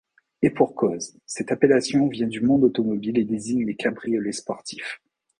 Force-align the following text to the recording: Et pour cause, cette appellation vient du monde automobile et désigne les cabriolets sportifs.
Et 0.41 0.49
pour 0.49 0.73
cause, 0.73 1.15
cette 1.27 1.51
appellation 1.51 2.07
vient 2.07 2.25
du 2.25 2.41
monde 2.41 2.63
automobile 2.63 3.19
et 3.19 3.23
désigne 3.23 3.67
les 3.67 3.75
cabriolets 3.75 4.31
sportifs. 4.31 4.99